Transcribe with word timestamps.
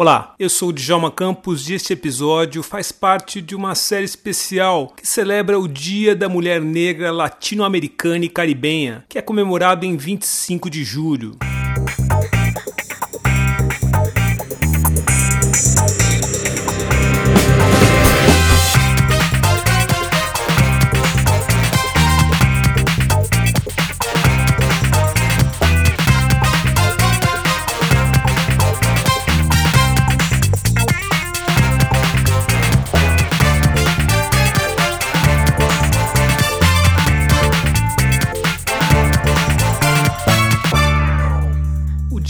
Olá, 0.00 0.36
eu 0.38 0.48
sou 0.48 0.68
o 0.68 0.72
Djalma 0.72 1.10
Campos 1.10 1.68
e 1.68 1.74
este 1.74 1.92
episódio 1.92 2.62
faz 2.62 2.92
parte 2.92 3.42
de 3.42 3.56
uma 3.56 3.74
série 3.74 4.04
especial 4.04 4.92
que 4.96 5.04
celebra 5.04 5.58
o 5.58 5.66
Dia 5.66 6.14
da 6.14 6.28
Mulher 6.28 6.60
Negra 6.60 7.10
Latino-Americana 7.10 8.24
e 8.24 8.28
Caribenha, 8.28 9.04
que 9.08 9.18
é 9.18 9.22
comemorado 9.22 9.84
em 9.84 9.96
25 9.96 10.70
de 10.70 10.84
julho. 10.84 11.32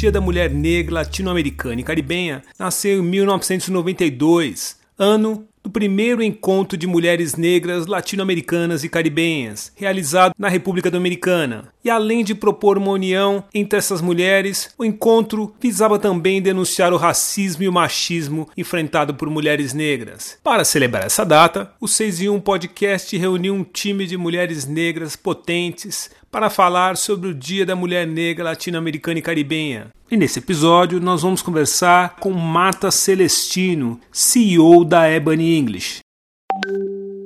Dia 0.09 0.13
da 0.15 0.21
Mulher 0.23 0.51
Negra 0.51 0.95
Latino-Americana 0.95 1.83
e 1.83 1.85
Caribenha 1.85 2.43
nasceu 2.59 3.01
em 3.01 3.03
1992, 3.03 4.79
ano 4.99 5.47
do 5.69 5.71
primeiro 5.71 6.23
encontro 6.23 6.79
de 6.79 6.87
mulheres 6.87 7.37
negras 7.37 7.87
latino-americanas 7.87 8.85
e 8.85 8.89
caribenhas, 8.89 9.71
realizado 9.77 10.33
na 10.39 10.49
República 10.49 10.91
Dominicana. 10.91 11.69
E 11.85 11.91
além 11.91 12.25
de 12.25 12.35
propor 12.35 12.79
uma 12.79 12.91
união 12.91 13.45
entre 13.53 13.79
essas 13.79 14.01
mulheres, 14.01 14.73
o 14.79 14.85
encontro 14.85 15.55
visava 15.61 15.99
também 15.99 16.41
denunciar 16.41 16.93
o 16.93 16.97
racismo 16.97 17.63
e 17.63 17.69
o 17.69 17.73
machismo 17.73 18.49
enfrentado 18.57 19.13
por 19.13 19.29
mulheres 19.29 19.75
negras. 19.75 20.39
Para 20.43 20.65
celebrar 20.65 21.05
essa 21.05 21.25
data, 21.25 21.71
o 21.79 21.87
6 21.87 22.23
em 22.23 22.29
1 22.31 22.41
Podcast 22.41 23.15
reuniu 23.17 23.55
um 23.55 23.63
time 23.63 24.07
de 24.07 24.17
mulheres 24.17 24.67
negras 24.67 25.17
potentes 25.17 26.11
para 26.31 26.51
falar 26.51 26.97
sobre 26.97 27.29
o 27.29 27.35
Dia 27.35 27.65
da 27.65 27.77
Mulher 27.77 28.07
Negra 28.07 28.45
Latino-Americana 28.45 29.19
e 29.19 29.23
Caribenha. 29.23 29.89
E 30.11 30.17
nesse 30.17 30.39
episódio 30.39 31.01
nós 31.01 31.21
vamos 31.21 31.43
conversar 31.43 32.17
com 32.17 32.33
Marta 32.33 32.91
Celestino, 32.91 34.01
CEO 34.11 34.83
da 34.83 35.07
Ebony 35.11 35.58
English. 35.59 36.01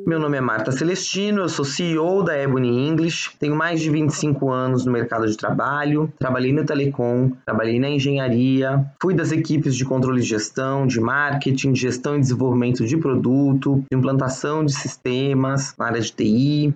Meu 0.05 0.19
nome 0.19 0.37
é 0.37 0.41
Marta 0.41 0.73
Celestino, 0.73 1.43
eu 1.43 1.49
sou 1.49 1.65
CEO 1.65 2.25
da 2.25 2.37
Ebony 2.37 2.89
English, 2.89 3.31
tenho 3.39 3.55
mais 3.55 3.81
de 3.81 3.89
25 3.89 4.51
anos 4.51 4.85
no 4.85 4.91
mercado 4.91 5.29
de 5.29 5.37
trabalho, 5.37 6.13
trabalhei 6.19 6.53
no 6.53 6.65
telecom, 6.65 7.31
trabalhei 7.47 7.79
na 7.79 7.89
engenharia, 7.89 8.85
fui 9.01 9.15
das 9.15 9.31
equipes 9.31 9.77
de 9.77 9.85
controle 9.85 10.21
de 10.21 10.27
gestão, 10.27 10.87
de 10.87 11.01
marketing, 11.01 11.75
gestão 11.75 12.17
e 12.17 12.21
desenvolvimento 12.21 12.85
de 12.85 12.97
produto, 12.97 13.85
de 13.91 13.97
implantação 13.97 14.65
de 14.65 14.73
sistemas 14.73 15.75
na 15.79 15.87
área 15.87 16.01
de 16.01 16.11
TI. 16.11 16.75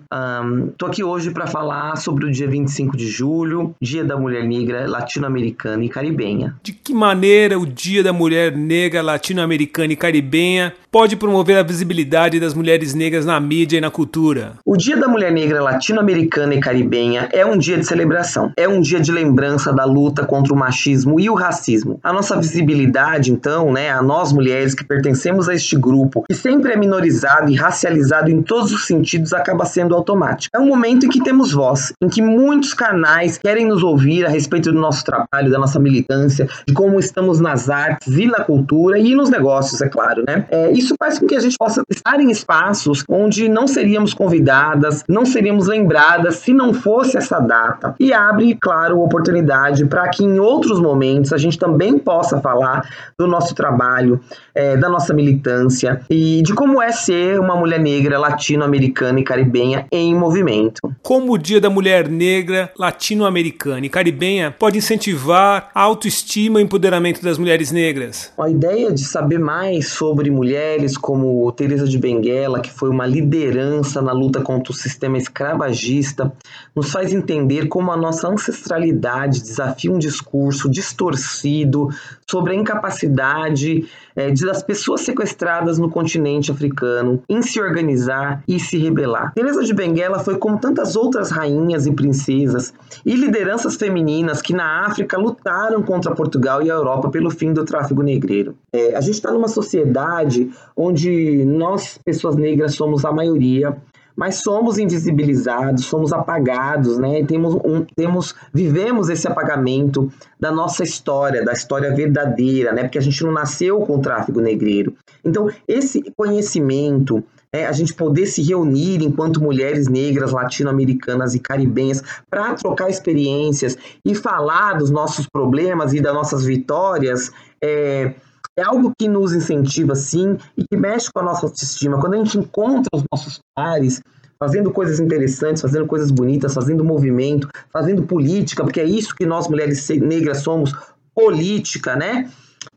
Estou 0.71 0.87
um, 0.87 0.91
aqui 0.91 1.03
hoje 1.03 1.31
para 1.31 1.47
falar 1.47 1.97
sobre 1.97 2.25
o 2.25 2.31
dia 2.31 2.47
25 2.47 2.95
de 2.95 3.07
julho, 3.07 3.75
Dia 3.81 4.05
da 4.05 4.15
Mulher 4.15 4.45
Negra 4.45 4.87
Latino-Americana 4.87 5.83
e 5.83 5.89
Caribenha. 5.89 6.55
De 6.63 6.71
que 6.71 6.93
maneira 6.93 7.59
o 7.59 7.65
Dia 7.65 8.01
da 8.01 8.13
Mulher 8.13 8.55
Negra 8.55 9.01
Latino-Americana 9.01 9.91
e 9.91 9.95
Caribenha 9.97 10.73
pode 10.89 11.15
promover 11.15 11.57
a 11.57 11.63
visibilidade 11.63 12.39
das 12.39 12.53
mulheres 12.53 12.93
negras 12.93 13.16
negras 13.17 13.25
na 13.25 13.39
mídia 13.39 13.77
e 13.77 13.81
na 13.81 13.89
cultura. 13.89 14.53
O 14.65 14.77
Dia 14.77 14.97
da 14.97 15.07
Mulher 15.07 15.31
Negra 15.31 15.61
Latino-Americana 15.61 16.53
e 16.53 16.59
Caribenha 16.59 17.29
é 17.31 17.45
um 17.45 17.57
dia 17.57 17.77
de 17.77 17.85
celebração, 17.85 18.51
é 18.55 18.67
um 18.67 18.79
dia 18.79 18.99
de 18.99 19.11
lembrança 19.11 19.73
da 19.73 19.85
luta 19.85 20.25
contra 20.25 20.53
o 20.53 20.57
machismo 20.57 21.19
e 21.19 21.29
o 21.29 21.33
racismo. 21.33 21.99
A 22.03 22.13
nossa 22.13 22.37
visibilidade, 22.37 23.31
então, 23.31 23.71
né, 23.71 23.89
a 23.89 24.01
nós 24.01 24.31
mulheres 24.31 24.73
que 24.73 24.83
pertencemos 24.83 25.49
a 25.49 25.55
este 25.55 25.75
grupo, 25.75 26.23
que 26.27 26.35
sempre 26.35 26.73
é 26.73 26.77
minorizado 26.77 27.49
e 27.49 27.55
racializado 27.55 28.29
em 28.29 28.41
todos 28.41 28.71
os 28.71 28.85
sentidos, 28.85 29.33
acaba 29.33 29.65
sendo 29.65 29.95
automático. 29.95 30.55
É 30.55 30.59
um 30.59 30.67
momento 30.67 31.05
em 31.05 31.09
que 31.09 31.23
temos 31.23 31.51
voz, 31.51 31.93
em 32.01 32.09
que 32.09 32.21
muitos 32.21 32.73
canais 32.73 33.37
querem 33.37 33.65
nos 33.65 33.83
ouvir 33.83 34.25
a 34.25 34.29
respeito 34.29 34.71
do 34.71 34.79
nosso 34.79 35.03
trabalho, 35.03 35.49
da 35.49 35.57
nossa 35.57 35.79
militância, 35.79 36.47
de 36.67 36.73
como 36.73 36.99
estamos 36.99 37.39
nas 37.39 37.69
artes 37.69 38.15
e 38.15 38.27
na 38.27 38.43
cultura 38.43 38.99
e 38.99 39.15
nos 39.15 39.29
negócios, 39.29 39.81
é 39.81 39.89
claro, 39.89 40.23
né? 40.27 40.45
É, 40.49 40.71
isso 40.71 40.93
faz 40.99 41.17
com 41.17 41.25
que 41.25 41.35
a 41.35 41.39
gente 41.39 41.55
possa 41.57 41.81
estar 41.89 42.19
em 42.19 42.29
espaços 42.29 43.06
onde 43.07 43.47
não 43.47 43.67
seríamos 43.67 44.13
convidadas, 44.13 45.03
não 45.07 45.25
seríamos 45.25 45.67
lembradas 45.67 46.37
se 46.37 46.53
não 46.53 46.73
fosse 46.73 47.17
essa 47.17 47.39
data. 47.39 47.95
E 47.99 48.11
abre, 48.11 48.55
claro, 48.55 49.01
oportunidade 49.01 49.85
para 49.85 50.07
que 50.09 50.23
em 50.23 50.39
outros 50.39 50.79
momentos 50.79 51.31
a 51.31 51.37
gente 51.37 51.57
também 51.57 51.97
possa 51.97 52.39
falar 52.41 52.87
do 53.17 53.27
nosso 53.27 53.55
trabalho, 53.55 54.19
é, 54.53 54.75
da 54.75 54.89
nossa 54.89 55.13
militância 55.13 56.01
e 56.09 56.41
de 56.41 56.53
como 56.53 56.81
é 56.81 56.91
ser 56.91 57.39
uma 57.39 57.55
mulher 57.55 57.79
negra 57.79 58.19
latino-americana 58.19 59.19
e 59.19 59.23
caribenha 59.23 59.85
em 59.91 60.13
movimento. 60.13 60.81
Como 61.01 61.33
o 61.33 61.37
Dia 61.37 61.61
da 61.61 61.69
Mulher 61.69 62.09
Negra 62.09 62.71
latino-americana 62.77 63.85
e 63.85 63.89
caribenha 63.89 64.51
pode 64.51 64.77
incentivar 64.77 65.69
a 65.73 65.81
autoestima 65.81 66.59
e 66.59 66.63
empoderamento 66.63 67.23
das 67.23 67.37
mulheres 67.37 67.71
negras? 67.71 68.33
A 68.37 68.49
ideia 68.49 68.91
de 68.91 69.05
saber 69.05 69.39
mais 69.39 69.89
sobre 69.89 70.29
mulheres 70.29 70.97
como 70.97 71.51
Teresa 71.51 71.87
de 71.87 71.97
Benguela, 71.97 72.59
que 72.59 72.71
foi 72.71 72.89
uma 72.89 72.96
liderança 73.05 74.01
na 74.01 74.11
luta 74.11 74.41
contra 74.41 74.71
o 74.71 74.75
sistema 74.75 75.17
escravagista, 75.17 76.31
nos 76.75 76.91
faz 76.91 77.13
entender 77.13 77.67
como 77.67 77.91
a 77.91 77.97
nossa 77.97 78.27
ancestralidade 78.27 79.41
desafia 79.41 79.91
um 79.91 79.99
discurso 79.99 80.69
distorcido 80.69 81.89
sobre 82.29 82.53
a 82.53 82.55
incapacidade 82.55 83.85
é, 84.15 84.31
das 84.31 84.63
pessoas 84.63 85.01
sequestradas 85.01 85.77
no 85.77 85.89
continente 85.89 86.51
africano 86.51 87.21
em 87.29 87.41
se 87.41 87.61
organizar 87.61 88.43
e 88.47 88.59
se 88.59 88.77
rebelar. 88.77 89.33
Teresa 89.33 89.63
de 89.63 89.73
Benguela 89.73 90.19
foi 90.19 90.37
como 90.37 90.59
tantas 90.59 90.95
outras 90.95 91.29
rainhas 91.29 91.85
e 91.85 91.91
princesas 91.91 92.73
e 93.05 93.15
lideranças 93.15 93.75
femininas 93.75 94.41
que 94.41 94.53
na 94.53 94.85
África 94.85 95.17
lutaram 95.17 95.83
contra 95.83 96.15
Portugal 96.15 96.61
e 96.61 96.71
a 96.71 96.73
Europa 96.73 97.09
pelo 97.09 97.29
fim 97.29 97.53
do 97.53 97.63
tráfico 97.63 98.01
negreiro. 98.01 98.55
É, 98.73 98.95
a 98.95 99.01
gente 99.01 99.15
está 99.15 99.31
numa 99.31 99.47
sociedade 99.47 100.49
onde 100.75 101.45
nós, 101.45 101.99
pessoas 102.03 102.35
negras, 102.35 102.75
somos 102.75 102.86
a 103.05 103.11
maioria, 103.11 103.75
mas 104.17 104.37
somos 104.37 104.79
invisibilizados, 104.79 105.85
somos 105.85 106.11
apagados, 106.11 106.97
né? 106.97 107.23
Temos 107.23 107.53
um, 107.53 107.85
temos, 107.95 108.33
vivemos 108.51 109.09
esse 109.09 109.27
apagamento 109.27 110.11
da 110.39 110.51
nossa 110.51 110.83
história, 110.83 111.45
da 111.45 111.53
história 111.53 111.93
verdadeira, 111.93 112.71
né? 112.71 112.81
Porque 112.81 112.97
a 112.97 113.01
gente 113.01 113.23
não 113.23 113.31
nasceu 113.31 113.79
com 113.81 113.97
o 113.97 114.01
tráfico 114.01 114.41
negreiro. 114.41 114.95
Então, 115.23 115.51
esse 115.67 116.01
conhecimento, 116.17 117.23
é, 117.53 117.67
a 117.67 117.71
gente 117.71 117.93
poder 117.93 118.25
se 118.25 118.41
reunir 118.41 119.03
enquanto 119.03 119.39
mulheres 119.39 119.87
negras, 119.87 120.31
latino-americanas 120.31 121.35
e 121.35 121.39
caribenhas 121.39 122.03
para 122.27 122.55
trocar 122.55 122.89
experiências 122.89 123.77
e 124.03 124.15
falar 124.15 124.79
dos 124.79 124.89
nossos 124.89 125.27
problemas 125.27 125.93
e 125.93 126.01
das 126.01 126.13
nossas 126.15 126.43
vitórias, 126.43 127.31
é, 127.61 128.15
é 128.57 128.63
algo 128.63 128.91
que 128.97 129.07
nos 129.07 129.33
incentiva, 129.33 129.95
sim, 129.95 130.37
e 130.57 130.63
que 130.67 130.75
mexe 130.75 131.11
com 131.13 131.19
a 131.19 131.23
nossa 131.23 131.45
autoestima. 131.45 131.99
Quando 131.99 132.15
a 132.15 132.17
gente 132.17 132.37
encontra 132.39 132.89
os 132.91 133.03
nossos 133.11 133.39
pares 133.55 134.01
fazendo 134.39 134.71
coisas 134.71 134.99
interessantes, 134.99 135.61
fazendo 135.61 135.85
coisas 135.85 136.11
bonitas, 136.11 136.53
fazendo 136.53 136.83
movimento, 136.83 137.47
fazendo 137.71 138.03
política, 138.03 138.63
porque 138.63 138.81
é 138.81 138.85
isso 138.85 139.15
que 139.15 139.25
nós, 139.25 139.47
mulheres 139.47 139.87
negras, 139.89 140.39
somos, 140.39 140.73
política, 141.13 141.95
né? 141.95 142.29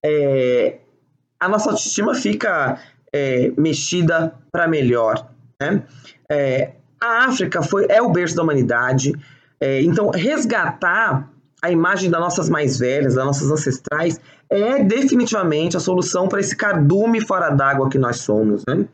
É, 0.04 0.78
a 1.38 1.48
nossa 1.48 1.70
autoestima 1.70 2.14
fica 2.14 2.78
é, 3.12 3.52
mexida 3.56 4.34
para 4.50 4.68
melhor, 4.68 5.30
né? 5.60 5.82
É, 6.30 6.72
a 7.00 7.24
África 7.26 7.62
foi, 7.62 7.86
é 7.88 8.00
o 8.00 8.10
berço 8.10 8.36
da 8.36 8.42
humanidade, 8.42 9.12
é, 9.58 9.82
então 9.82 10.10
resgatar 10.10 11.30
a 11.62 11.70
imagem 11.70 12.10
das 12.10 12.20
nossas 12.20 12.48
mais 12.48 12.78
velhas, 12.78 13.14
das 13.14 13.24
nossas 13.24 13.50
ancestrais, 13.50 14.20
é 14.48 14.82
definitivamente 14.82 15.76
a 15.76 15.80
solução 15.80 16.28
para 16.28 16.40
esse 16.40 16.56
cardume 16.56 17.20
fora 17.20 17.50
d'água 17.50 17.88
que 17.88 17.98
nós 17.98 18.18
somos. 18.18 18.64
Né? 18.66 18.86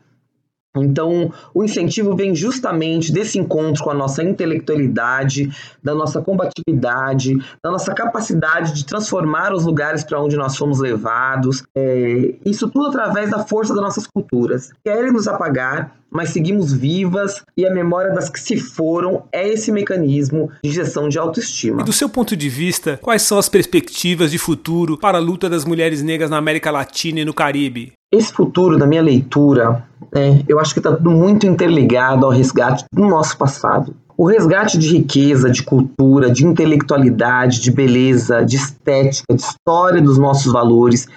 Então, 0.83 1.31
o 1.53 1.63
incentivo 1.63 2.15
vem 2.15 2.35
justamente 2.35 3.11
desse 3.11 3.39
encontro 3.39 3.83
com 3.83 3.89
a 3.89 3.93
nossa 3.93 4.23
intelectualidade, 4.23 5.49
da 5.83 5.93
nossa 5.93 6.21
combatividade, 6.21 7.37
da 7.63 7.71
nossa 7.71 7.93
capacidade 7.93 8.73
de 8.73 8.85
transformar 8.85 9.53
os 9.53 9.65
lugares 9.65 10.03
para 10.03 10.21
onde 10.21 10.35
nós 10.35 10.55
fomos 10.55 10.79
levados. 10.79 11.63
É, 11.75 12.35
isso 12.45 12.69
tudo 12.69 12.87
através 12.87 13.29
da 13.29 13.39
força 13.45 13.73
das 13.73 13.83
nossas 13.83 14.07
culturas. 14.07 14.71
Querem 14.83 15.11
nos 15.11 15.27
apagar, 15.27 15.95
mas 16.09 16.29
seguimos 16.29 16.73
vivas 16.73 17.43
e 17.55 17.65
a 17.65 17.73
memória 17.73 18.13
das 18.13 18.29
que 18.29 18.39
se 18.39 18.57
foram 18.57 19.25
é 19.31 19.47
esse 19.47 19.71
mecanismo 19.71 20.51
de 20.63 20.71
gestão 20.71 21.09
de 21.09 21.19
autoestima. 21.19 21.81
E 21.81 21.85
do 21.85 21.93
seu 21.93 22.09
ponto 22.09 22.35
de 22.35 22.49
vista, 22.49 22.97
quais 23.01 23.21
são 23.21 23.37
as 23.37 23.49
perspectivas 23.49 24.31
de 24.31 24.37
futuro 24.37 24.97
para 24.97 25.17
a 25.17 25.21
luta 25.21 25.49
das 25.49 25.65
mulheres 25.65 26.01
negras 26.01 26.29
na 26.29 26.37
América 26.37 26.71
Latina 26.71 27.19
e 27.19 27.25
no 27.25 27.33
Caribe? 27.33 27.96
Esse 28.11 28.31
futuro, 28.31 28.77
na 28.77 28.87
minha 28.87 29.01
leitura, 29.01 29.85
é, 30.15 30.41
eu 30.47 30.59
acho 30.59 30.73
que 30.73 30.79
está 30.79 30.95
tudo 30.95 31.11
muito 31.11 31.45
interligado 31.45 32.25
ao 32.25 32.31
resgate 32.31 32.85
do 32.91 33.05
nosso 33.05 33.37
passado. 33.37 33.93
O 34.17 34.25
resgate 34.25 34.77
de 34.77 34.87
riqueza, 34.87 35.49
de 35.49 35.61
cultura, 35.61 36.31
de 36.31 36.45
intelectualidade, 36.45 37.59
de 37.59 37.69
beleza, 37.69 38.45
de 38.45 38.55
estética, 38.55 39.35
de 39.35 39.41
história 39.41 40.01
dos 40.01 40.17
nossos 40.17 40.51
valores 40.51 41.07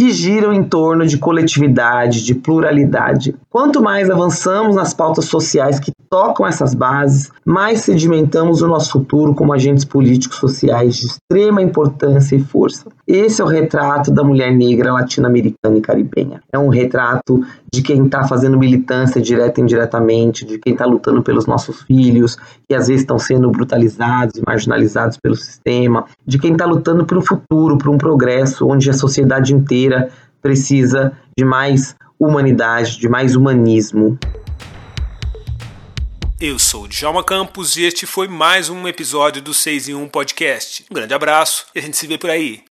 que 0.00 0.10
giram 0.12 0.50
em 0.50 0.64
torno 0.64 1.06
de 1.06 1.18
coletividade, 1.18 2.24
de 2.24 2.34
pluralidade. 2.34 3.36
Quanto 3.50 3.82
mais 3.82 4.08
avançamos 4.08 4.74
nas 4.74 4.94
pautas 4.94 5.26
sociais 5.26 5.78
que 5.78 5.92
tocam 6.08 6.46
essas 6.46 6.72
bases, 6.74 7.30
mais 7.44 7.82
sedimentamos 7.82 8.62
o 8.62 8.66
nosso 8.66 8.92
futuro 8.92 9.34
como 9.34 9.52
agentes 9.52 9.84
políticos 9.84 10.38
sociais 10.38 10.96
de 10.96 11.06
extrema 11.06 11.60
importância 11.60 12.34
e 12.34 12.42
força. 12.42 12.86
Esse 13.06 13.42
é 13.42 13.44
o 13.44 13.48
retrato 13.48 14.10
da 14.10 14.24
mulher 14.24 14.52
negra 14.52 14.92
latino-americana 14.92 15.76
e 15.76 15.80
caribenha. 15.82 16.40
É 16.50 16.58
um 16.58 16.68
retrato 16.68 17.44
de 17.72 17.82
quem 17.82 18.06
está 18.06 18.26
fazendo 18.26 18.58
militância 18.58 19.20
direta 19.20 19.60
e 19.60 19.62
indiretamente, 19.62 20.44
de 20.44 20.58
quem 20.58 20.72
está 20.72 20.84
lutando 20.84 21.22
pelos 21.22 21.46
nossos 21.46 21.82
filhos, 21.82 22.36
que 22.68 22.74
às 22.74 22.88
vezes 22.88 23.02
estão 23.02 23.18
sendo 23.18 23.50
brutalizados 23.50 24.36
e 24.36 24.42
marginalizados 24.44 25.16
pelo 25.16 25.36
sistema, 25.36 26.06
de 26.26 26.38
quem 26.38 26.52
está 26.52 26.64
lutando 26.64 27.04
pelo 27.04 27.20
futuro, 27.22 27.78
por 27.78 27.88
um 27.88 27.98
progresso 27.98 28.66
onde 28.66 28.90
a 28.90 28.94
sociedade 28.94 29.54
inteira 29.54 29.89
precisa 30.42 31.12
de 31.36 31.44
mais 31.44 31.94
humanidade, 32.18 32.98
de 32.98 33.08
mais 33.08 33.34
humanismo. 33.34 34.18
Eu 36.40 36.58
sou 36.58 36.84
o 36.84 36.88
Djalma 36.88 37.22
Campos 37.22 37.76
e 37.76 37.82
este 37.82 38.06
foi 38.06 38.26
mais 38.26 38.70
um 38.70 38.88
episódio 38.88 39.42
do 39.42 39.52
6 39.52 39.90
em 39.90 39.94
1 39.94 40.08
Podcast. 40.08 40.86
Um 40.90 40.94
grande 40.94 41.12
abraço 41.12 41.66
e 41.74 41.78
a 41.78 41.82
gente 41.82 41.96
se 41.96 42.06
vê 42.06 42.16
por 42.16 42.30
aí. 42.30 42.64